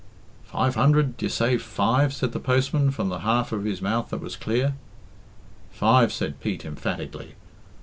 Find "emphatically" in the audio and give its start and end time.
6.65-7.35